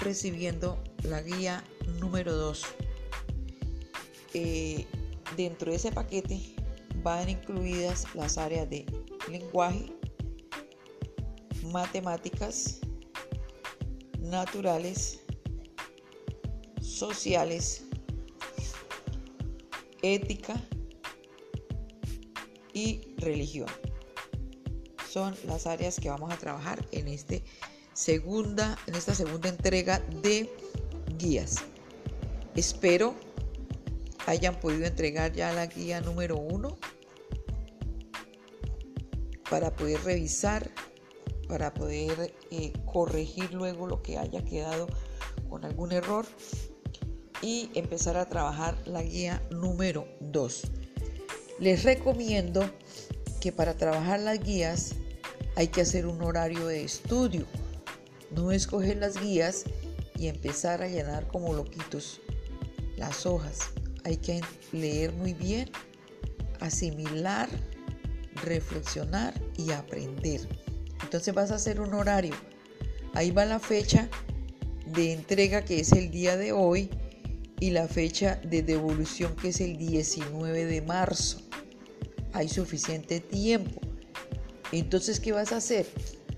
[0.00, 1.64] recibiendo la guía
[1.98, 2.64] número 2.
[4.34, 4.86] Eh,
[5.36, 6.40] dentro de ese paquete
[7.02, 8.86] van incluidas las áreas de
[9.30, 9.92] lenguaje,
[11.64, 12.80] matemáticas,
[14.18, 15.20] naturales,
[16.80, 17.84] sociales,
[20.02, 20.54] ética
[22.72, 23.68] y religión.
[25.08, 27.42] Son las áreas que vamos a trabajar en, este
[28.00, 30.50] segunda, en esta segunda entrega de
[31.18, 31.56] guías.
[32.56, 33.14] Espero
[34.26, 36.78] hayan podido entregar ya la guía número uno
[39.50, 40.70] para poder revisar,
[41.46, 44.86] para poder eh, corregir luego lo que haya quedado
[45.50, 46.24] con algún error
[47.42, 50.62] y empezar a trabajar la guía número 2.
[51.58, 52.64] Les recomiendo
[53.42, 54.94] que para trabajar las guías
[55.54, 57.46] hay que hacer un horario de estudio.
[58.30, 59.64] No escoger las guías
[60.16, 62.20] y empezar a llenar como loquitos
[62.96, 63.70] las hojas.
[64.04, 64.40] Hay que
[64.72, 65.70] leer muy bien,
[66.60, 67.48] asimilar,
[68.44, 70.40] reflexionar y aprender.
[71.02, 72.34] Entonces vas a hacer un horario.
[73.14, 74.08] Ahí va la fecha
[74.86, 76.90] de entrega que es el día de hoy
[77.58, 81.40] y la fecha de devolución que es el 19 de marzo.
[82.32, 83.80] Hay suficiente tiempo.
[84.72, 85.86] Entonces, ¿qué vas a hacer?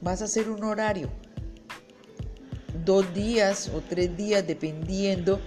[0.00, 1.10] Vas a hacer un horario.
[2.90, 5.38] Dos días o tres días, dependiendo,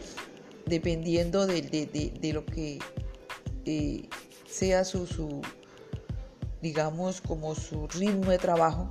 [0.65, 2.79] dependiendo de, lo que
[3.65, 4.07] eh,
[4.49, 5.41] sea su, su,
[6.61, 8.89] digamos, como su ritmo de trabajo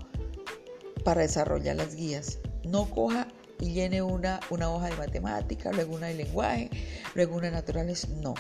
[1.03, 2.41] para desarrollar las guías.
[2.63, 3.27] No coja
[3.59, 6.69] y llene una, una hoja de matemática, luego una de lenguaje,
[7.15, 8.07] luego una de naturales.
[8.11, 8.35] No,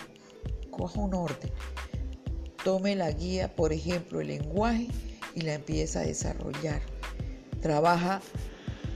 [0.70, 1.50] coja un orden.
[2.62, 4.88] Tome la guía, por ejemplo, el lenguaje
[5.34, 6.82] y la empieza a desarrollar.
[7.62, 8.20] Trabaja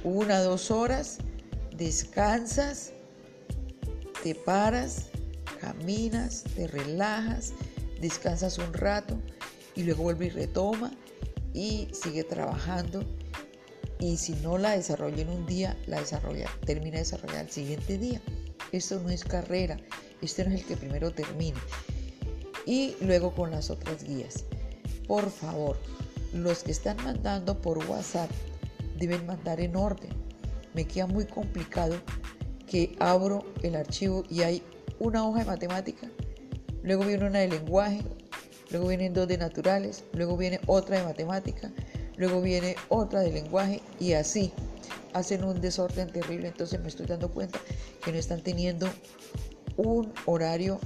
[0.07, 1.19] una, dos horas,
[1.77, 2.93] descansas,
[4.23, 5.09] te paras,
[5.61, 7.53] caminas, te relajas,
[8.01, 9.19] descansas un rato
[9.75, 10.93] y luego vuelve y retoma
[11.53, 13.05] y sigue trabajando
[13.99, 17.99] y si no la desarrolla en un día, la desarrolla, termina de desarrollar el siguiente
[17.99, 18.23] día.
[18.71, 19.77] Esto no es carrera,
[20.23, 21.59] este no es el que primero termine.
[22.65, 24.45] Y luego con las otras guías.
[25.09, 25.77] Por favor,
[26.33, 28.31] los que están mandando por WhatsApp
[28.99, 30.11] deben mandar en orden.
[30.75, 31.97] Me queda muy complicado
[32.67, 34.63] que abro el archivo y hay
[34.99, 36.09] una hoja de matemática,
[36.83, 38.03] luego viene una de lenguaje,
[38.71, 41.71] luego vienen dos de naturales, luego viene otra de matemática,
[42.17, 44.53] luego viene otra de lenguaje y así
[45.13, 46.49] hacen un desorden terrible.
[46.49, 47.59] Entonces me estoy dando cuenta
[48.05, 48.89] que no están teniendo
[49.77, 50.81] un horario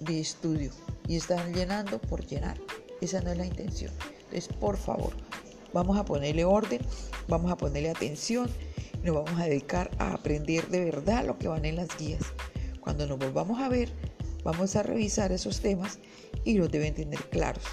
[0.00, 0.70] de estudio
[1.08, 2.58] y están llenando por llenar.
[3.00, 3.92] Esa no es la intención.
[4.24, 5.12] Entonces, por favor,
[5.74, 6.80] vamos a ponerle orden,
[7.28, 8.48] vamos a ponerle atención
[9.04, 12.22] nos vamos a dedicar a aprender de verdad lo que van en las guías.
[12.80, 13.90] Cuando nos volvamos a ver,
[14.42, 15.98] vamos a revisar esos temas
[16.42, 17.64] y los deben tener claros.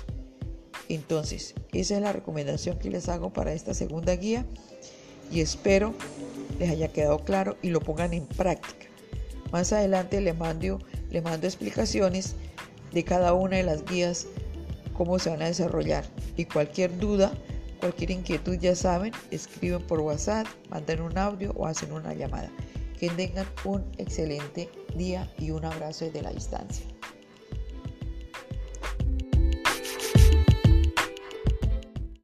[0.90, 4.46] Entonces, esa es la recomendación que les hago para esta segunda guía
[5.32, 5.94] y espero
[6.60, 8.88] les haya quedado claro y lo pongan en práctica.
[9.54, 10.80] Más adelante les mando,
[11.10, 12.36] les mando explicaciones
[12.92, 14.28] de cada una de las guías,
[14.98, 16.04] cómo se van a desarrollar
[16.36, 17.32] y cualquier duda,
[17.82, 22.50] cualquier inquietud ya saben, escriben por WhatsApp, mandan un audio o hacen una llamada.
[22.98, 26.86] Que tengan un excelente día y un abrazo desde la distancia.